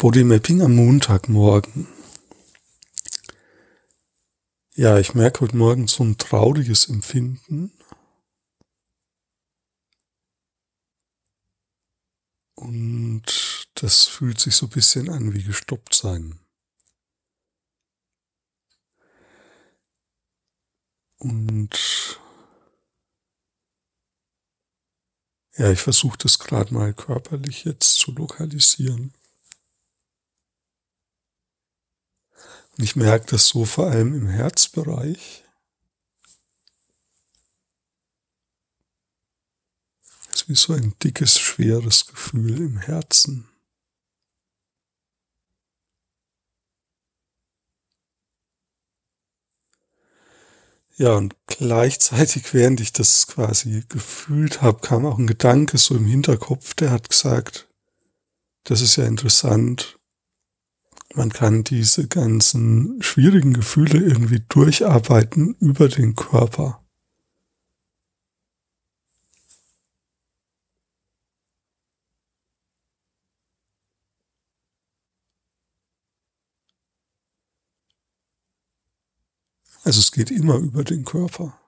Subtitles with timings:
[0.00, 1.88] Bodymapping am Montagmorgen.
[4.76, 7.72] Ja, ich merke heute Morgen so ein trauriges Empfinden.
[12.54, 16.38] Und das fühlt sich so ein bisschen an wie gestoppt sein.
[21.16, 22.20] Und
[25.56, 29.12] ja, ich versuche das gerade mal körperlich jetzt zu lokalisieren.
[32.78, 35.44] Und ich merke das so vor allem im Herzbereich.
[40.32, 43.48] Es ist wie so ein dickes, schweres Gefühl im Herzen.
[50.96, 56.06] Ja, und gleichzeitig, während ich das quasi gefühlt habe, kam auch ein Gedanke so im
[56.06, 57.68] Hinterkopf, der hat gesagt,
[58.64, 59.97] das ist ja interessant,
[61.18, 66.80] man kann diese ganzen schwierigen Gefühle irgendwie durcharbeiten über den Körper.
[79.82, 81.58] Also es geht immer über den Körper.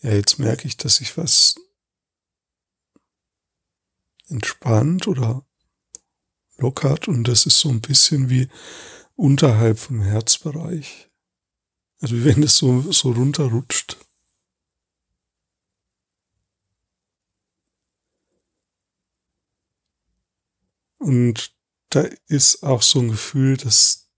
[0.00, 1.54] Ja, jetzt merke ich, dass ich was
[4.28, 5.44] entspannt oder
[6.56, 8.48] lockert und das ist so ein bisschen wie
[9.16, 11.10] unterhalb vom Herzbereich.
[12.00, 13.96] Also wie wenn es so, so runterrutscht.
[20.98, 21.56] Und
[21.90, 24.10] da ist auch so ein Gefühl, dass,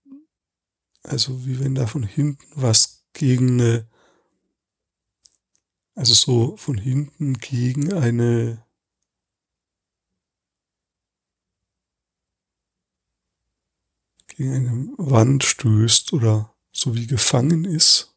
[1.02, 3.88] also wie wenn da von hinten was gegen eine,
[5.94, 8.64] also so von hinten gegen eine
[14.40, 18.16] gegen eine Wand stößt oder so wie gefangen ist.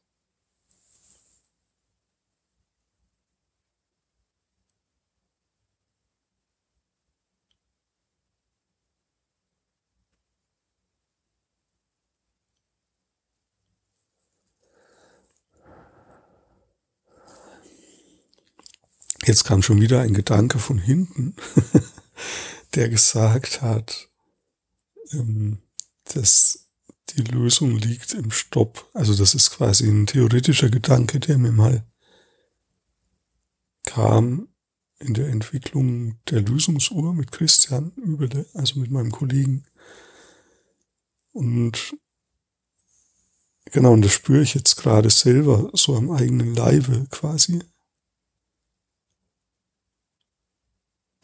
[19.25, 21.35] Jetzt kam schon wieder ein Gedanke von hinten,
[22.75, 24.09] der gesagt hat,
[25.11, 25.59] ähm,
[26.15, 26.69] dass
[27.09, 28.89] die Lösung liegt im Stopp.
[28.93, 31.85] Also das ist quasi ein theoretischer Gedanke, der mir mal
[33.85, 34.47] kam
[34.99, 39.65] in der Entwicklung der Lösungsuhr mit Christian Übele, also mit meinem Kollegen.
[41.33, 41.95] Und
[43.65, 47.59] genau, und das spüre ich jetzt gerade selber so am eigenen Leibe quasi.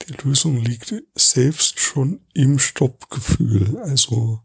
[0.08, 3.78] Die Lösung liegt selbst schon im Stoppgefühl.
[3.78, 4.44] Also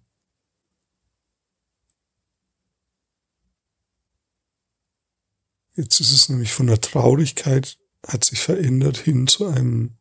[5.77, 9.97] Jetzt ist es nämlich von der Traurigkeit, hat sich verändert hin zu einem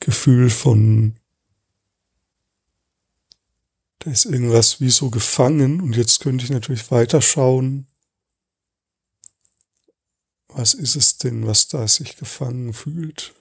[0.00, 1.18] Gefühl von,
[4.00, 7.86] da ist irgendwas wie so gefangen und jetzt könnte ich natürlich weiterschauen,
[10.48, 13.34] was ist es denn, was da sich gefangen fühlt.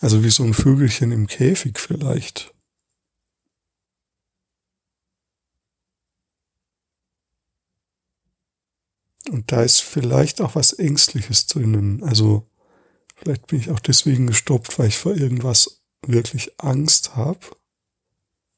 [0.00, 2.55] Also wie so ein Vögelchen im Käfig vielleicht.
[9.30, 12.02] Und da ist vielleicht auch was Ängstliches drinnen.
[12.04, 12.48] Also
[13.16, 17.40] vielleicht bin ich auch deswegen gestoppt, weil ich vor irgendwas wirklich Angst habe.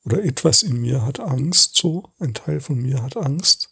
[0.05, 2.13] Oder etwas in mir hat Angst, so.
[2.19, 3.71] Ein Teil von mir hat Angst.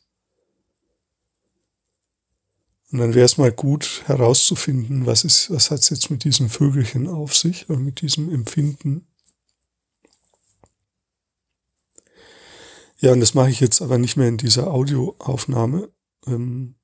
[2.93, 6.49] Und dann wäre es mal gut herauszufinden, was ist, was hat es jetzt mit diesem
[6.49, 9.07] Vögelchen auf sich oder mit diesem Empfinden.
[12.99, 15.91] Ja, und das mache ich jetzt aber nicht mehr in dieser Audioaufnahme,
[16.27, 16.77] ähm,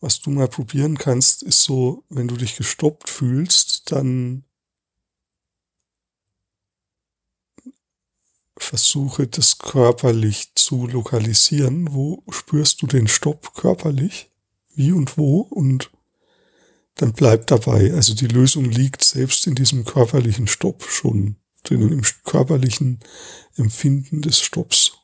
[0.00, 4.44] was du mal probieren kannst, ist so, wenn du dich gestoppt fühlst, dann
[8.56, 11.94] versuche das körperlich zu lokalisieren.
[11.94, 14.30] Wo spürst du den Stopp körperlich?
[14.74, 15.40] Wie und wo?
[15.40, 15.90] Und
[16.96, 17.92] dann bleib dabei.
[17.92, 23.00] Also die Lösung liegt selbst in diesem körperlichen Stopp schon drinnen, im körperlichen
[23.56, 24.95] Empfinden des Stopps.